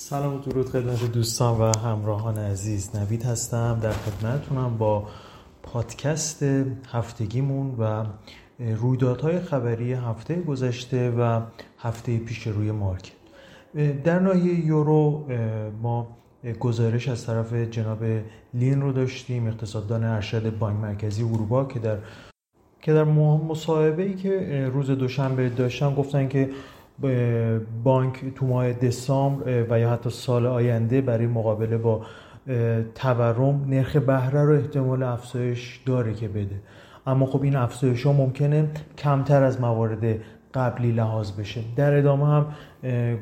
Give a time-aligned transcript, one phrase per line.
[0.00, 2.96] سلام و درود خدمت دوستان و همراهان عزیز.
[2.96, 3.80] نوید هستم.
[3.82, 5.08] در خدمتتونم با
[5.62, 6.42] پادکست
[6.92, 8.04] هفتگیمون و
[8.58, 11.40] رویدادهای خبری هفته گذشته و
[11.78, 13.12] هفته پیش روی مارکت.
[14.04, 15.26] در ناحیه یورو
[15.82, 16.08] ما
[16.60, 18.04] گزارش از طرف جناب
[18.54, 21.98] لین رو داشتیم اقتصاددان ارشد بانک مرکزی اروپا که در
[22.82, 26.50] که در مصاحبه ای که روز دوشنبه داشتن گفتن که
[27.84, 32.00] بانک تو ماه دسامبر و یا حتی سال آینده برای مقابله با
[32.94, 36.56] تورم نرخ بهره رو احتمال افزایش داره که بده.
[37.06, 40.18] اما خب این افزایش ها ممکنه کمتر از موارد
[40.54, 41.60] قبلی لحاظ بشه.
[41.76, 42.46] در ادامه هم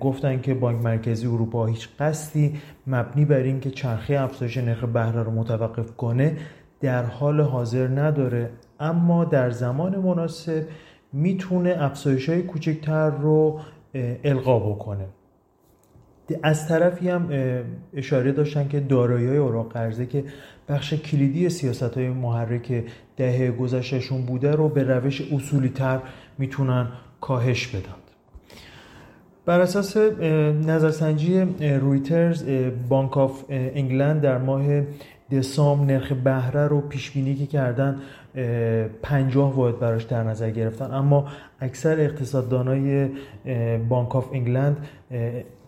[0.00, 2.54] گفتن که بانک مرکزی اروپا هیچ قصدی
[2.86, 6.36] مبنی بر این که چرخه افزایش نرخ بهره رو متوقف کنه
[6.80, 8.50] در حال حاضر نداره.
[8.80, 10.66] اما در زمان مناسب
[11.12, 13.60] می‌تونه افزایش های کوچکتر رو
[14.24, 15.06] القا بکنه.
[16.42, 17.28] از طرفی هم
[17.94, 20.24] اشاره داشتن که دارایی اوراق قرضه که
[20.68, 22.84] بخش کلیدی سیاست های محرک
[23.16, 26.00] دهه گذشتهشون بوده رو به روش اصولی تر
[26.38, 26.88] می‌تونن
[27.20, 27.94] کاهش بدن.
[29.46, 29.96] بر اساس
[30.66, 32.44] نظرسنجی رویترز
[32.88, 34.82] بانک آف انگلند در ماه
[35.30, 38.00] دسامبر نرخ بهره رو پیش بینی که کردن
[39.02, 40.94] 50 واحد براش در نظر گرفتن.
[40.94, 41.26] اما
[41.60, 43.08] اکثر اقتصاددانای
[43.88, 44.86] بانک آف انگلند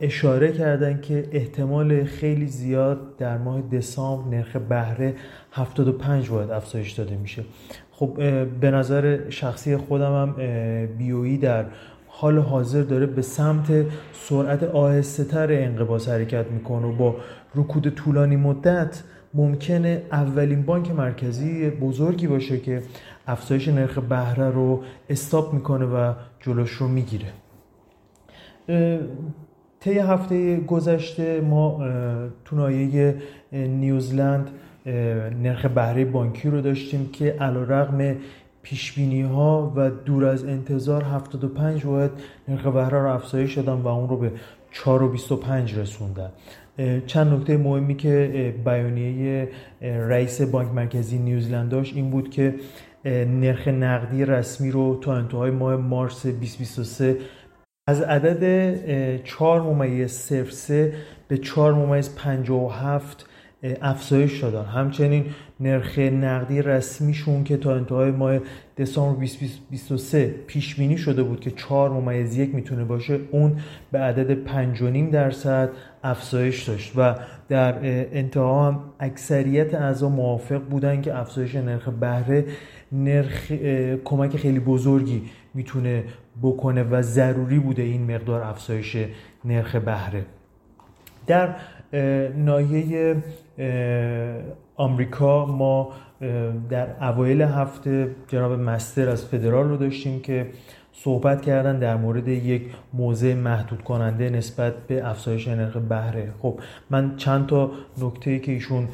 [0.00, 5.14] اشاره کردن که احتمال خیلی زیاد در ماه دسامبر نرخ بهره
[5.52, 7.44] 75 واحد افزایش داده میشه.
[7.92, 8.14] خب
[8.60, 10.34] به نظر شخصی خودم هم
[10.98, 11.64] بیویی در
[12.06, 17.16] حال حاضر داره به سمت سرعت آهسته تر انقباض حرکت می‌کنه و با
[17.54, 19.02] رکود طولانی مدت
[19.34, 22.82] ممکنه اولین بانک مرکزی بزرگی باشه که
[23.26, 27.32] افزایش نرخ بهره رو استاپ می‌کنه و جلوش رو می‌گیره.
[29.80, 31.78] طی هفته گذشته ما
[32.44, 33.14] تو نایه
[33.52, 34.50] نیوزلند
[35.42, 38.16] نرخ بهره بانکی رو داشتیم که علا رقم
[38.62, 42.10] پیشبینی ها و دور از انتظار 75 واحد
[42.48, 44.32] نرخ بهره رو افزایش دادن و اون رو به
[44.72, 46.30] 4.25 رسوندن.
[47.06, 49.48] چند نکته مهمی که بیانیه
[49.82, 52.54] رئیس بانک مرکزی نیوزلند داشت این بود که
[53.04, 57.16] نرخ نقدی رسمی رو تا انتهای ماه مارس 2023
[57.88, 60.92] از عدد 4 ممیز 03
[61.28, 63.26] به 4 ممیز 57
[63.82, 64.64] افزایش دادن.
[64.64, 65.24] همچنین
[65.60, 68.38] نرخ نقدی رسمیشون که تا انتهای ماه
[68.78, 73.56] دسامبر 2023 پیش بینی شده بود که 4 ممیز یک می‌تونه باشه اون
[73.92, 75.70] به عدد 5.5 درصد
[76.04, 77.14] افزایش داشت و
[77.48, 77.74] در
[78.12, 82.44] انتها هم اکثریت اعضا موافق بودن که افزایش نرخ بهره
[82.92, 83.52] نرخ
[84.04, 85.22] کمک خیلی بزرگی
[85.54, 86.04] می‌تونه
[86.42, 88.96] بکنه و ضروری بوده این مقدار افزایش
[89.44, 90.24] نرخ بهره.
[91.26, 91.54] در
[92.36, 93.16] ناحیه
[94.76, 95.92] آمریکا ما
[96.70, 100.46] در اوایل هفته جناب مستر از فدرال رو داشتیم که
[100.92, 106.32] صحبت کردن در مورد یک موضع محدود کننده نسبت به افزایش نرخ بهره.
[106.42, 106.60] خب
[106.90, 107.70] من چند تا
[108.02, 108.88] نکته که ایشون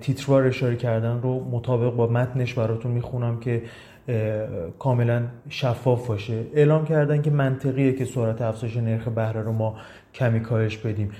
[0.00, 3.62] تیتروار اشاره کردن رو مطابق با متنش براتون می‌خونم که
[4.78, 6.44] کاملا شفاف باشه.
[6.54, 9.76] اعلام کردن که منطقیه که سرعت افزایش نرخ بهره رو ما
[10.14, 11.10] کمی کاهش بدیم.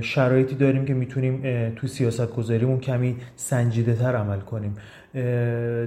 [0.00, 1.42] شرایطی داریم که می‌تونیم
[1.76, 4.74] تو سیاست گذاریمون کمی سنجیده تر عمل کنیم.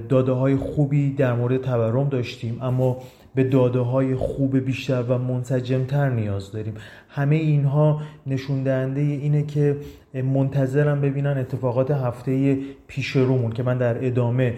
[0.08, 3.02] داده های خوبی در مورد تورم داشتیم اما
[3.34, 6.74] به داده های خوب بیشتر و منسجمتر نیاز داریم.
[7.08, 9.76] همه اینها نشون دهنده اینه که
[10.14, 14.54] منتظرم ببینن اتفاقات هفته پیش رومون که من در ادامه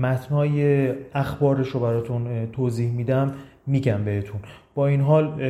[0.00, 3.34] متنهای اخبارش رو براتون توضیح میدم
[3.66, 4.40] میگم بهتون.
[4.74, 5.42] با این حال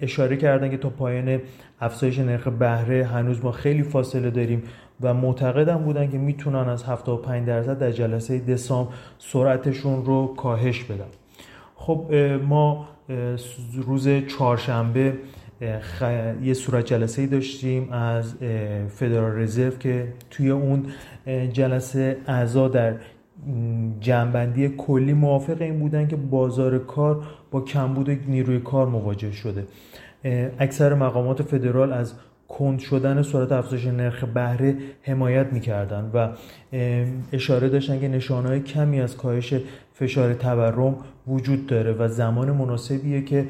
[0.00, 1.40] اشاره کردن که تا پایان
[1.80, 4.62] افزایش نرخ بهره هنوز ما خیلی فاصله داریم
[5.00, 11.06] و معتقدم بودن که می‌تونن از 75 درصد در جلسه دسامبر سرعتشون رو کاهش بدن.
[11.88, 12.14] خب
[12.48, 12.88] ما
[13.74, 15.12] روز چهارشنبه
[16.42, 18.34] یه صورت جلسه ای داشتیم از
[18.88, 20.86] فدرال رزرو که توی اون
[21.52, 22.94] جلسه اعضا در
[24.00, 29.66] جنبندی کلی موافق این بودن که بازار کار با کمبود نیروی کار مواجه شده.
[30.58, 32.14] اکثر مقامات فدرال از
[32.48, 36.28] کند شدن سرعت افزایش نرخ بهره حمایت می‌کردن و
[37.32, 39.54] اشاره داشتن که نشانهای کمی از کاهش
[39.98, 40.96] فشار تورم
[41.26, 43.48] وجود داره و زمان مناسبیه که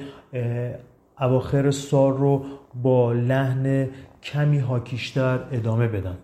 [1.21, 2.45] اواخر سال رو
[2.83, 3.89] با لحن
[4.23, 6.17] کمی هاکیشتر ادامه بدن.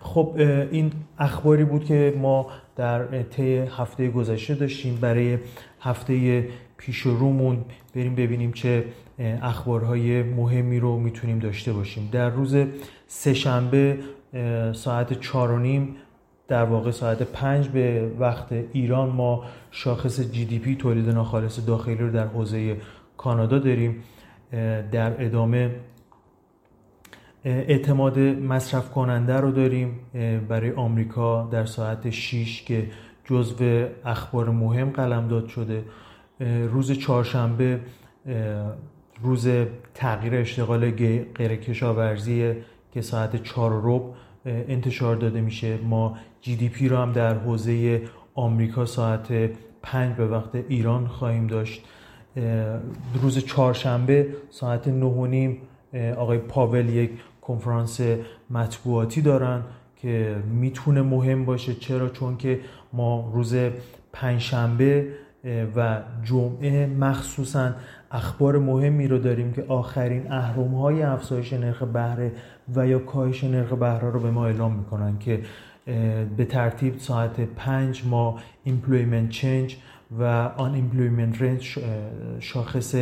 [0.00, 0.34] خب
[0.70, 2.46] این اخباری بود که ما
[2.76, 4.98] در طی هفته گذشته داشتیم.
[5.00, 5.38] برای
[5.80, 7.64] هفته پیش رومون
[7.94, 8.84] بریم ببینیم چه
[9.42, 12.08] اخبارهای مهمی رو می‌تونیم داشته باشیم.
[12.12, 12.56] در روز
[13.06, 13.98] سهشنبه
[14.72, 15.96] ساعت چار و نیم
[16.48, 21.94] در واقع ساعت پنج به وقت ایران ما شاخص جی دی پی تولید ناخالص داخلی
[21.94, 22.76] رو در حوزه
[23.16, 24.02] کانادا داریم
[24.92, 25.70] در ادامه
[27.44, 30.00] اعتماد مصرف کننده رو داریم
[30.48, 32.86] برای آمریکا در ساعت 6 که
[33.24, 35.84] جزو اخبار مهم قلمداد شده.
[36.70, 37.80] روز چهارشنبه
[39.22, 39.48] روز
[39.94, 40.90] تغییر اشتغال
[41.34, 42.52] غیر کشاورزی
[42.92, 44.14] که ساعت چهار روب
[44.46, 45.76] انتشار داده میشه.
[45.76, 48.02] ما جی دی پی رو هم در حوزه
[48.34, 49.50] آمریکا ساعت
[49.82, 51.84] پنج به وقت ایران خواهیم داشت.
[53.22, 55.58] روز چهارشنبه ساعت نه و نیم
[56.16, 57.10] آقای پاول یک
[57.42, 58.00] کنفرانس
[58.50, 59.62] مطبوعاتی دارن
[59.96, 61.74] که می‌تونه مهم باشه.
[61.74, 62.60] چرا؟ چون که
[62.92, 63.56] ما روز
[64.12, 65.06] پنجشنبه
[65.76, 67.72] و جمعه مخصوصا
[68.10, 72.32] اخبار مهمی رو داریم که آخرین اهرم های افزایش نرخ بهره
[72.74, 75.40] و یا کاهش نرخ بهره رو به ما اعلام می‌کنن که
[76.36, 79.72] به ترتیب ساعت پنج ما employment change
[80.18, 80.24] و
[80.56, 81.80] آن employment range
[82.40, 82.94] شاخص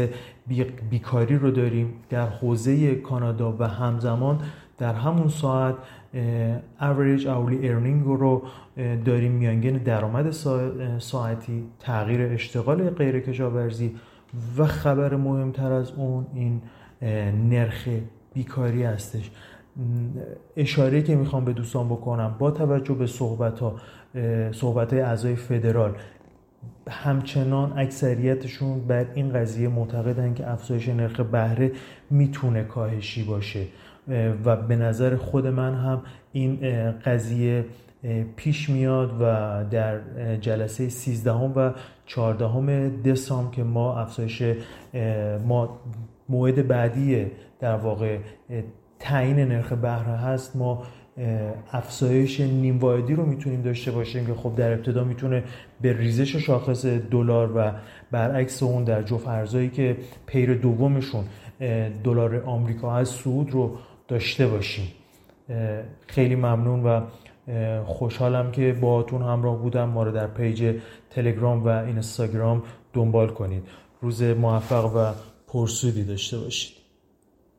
[0.91, 4.41] بیکاری رو داریم در حوزه کانادا و همزمان
[4.79, 5.75] در همون ساعت
[6.81, 8.43] average hourly earning رو
[9.05, 10.31] داریم میانگین درآمد
[10.99, 13.95] ساعتی تغییر اشتغال غیر کشاورزی
[14.59, 16.63] و خبر مهمتر از اون این
[17.51, 17.89] نرخ
[18.35, 19.31] بیکاری هستش.
[20.57, 23.77] اشاره که می‌خوام به دوستان بکنم با توجه به صحبت ها
[24.53, 25.95] صحبت های اعضای فدرال
[26.89, 31.73] همچنان اکثریتشون بر این قضیه معتقدن که افزایش نرخ بهره
[32.11, 33.67] می‌تونه کاهشی باشه.
[34.45, 36.03] و به نظر خود من هم
[36.33, 36.59] این
[36.91, 37.65] قضیه
[38.37, 39.25] پیش میاد و
[39.71, 40.01] در
[40.37, 41.71] جلسه 13 و
[42.07, 44.43] 14 دسامبر که ما افزایش
[45.47, 45.81] ما
[46.29, 47.27] موعد بعدی
[47.61, 48.19] در واقع
[49.09, 50.83] تعیین نرخ بهره هست ما
[51.73, 55.45] افزایش نیم واحدی رو می‌تونیم داشته باشیم که خب در ابتدا می‌تونه
[55.81, 57.73] به ریزش شاخص دلار و
[58.11, 61.25] برعکس اون در جفت ارزایی که پیر دومشون
[62.05, 64.93] دلار آمریکا هست سود رو داشته باشیم.
[66.07, 67.01] خیلی ممنون و
[67.85, 69.89] خوشحالم که باهاتون همراه بودم.
[69.89, 70.81] ما رو در پیج
[71.11, 72.63] تلگرام و اینستاگرام
[72.93, 73.63] دنبال کنید.
[74.01, 75.13] روز موفق و
[75.49, 76.76] پرسودی داشته باشید.